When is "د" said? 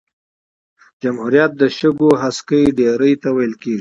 1.61-1.63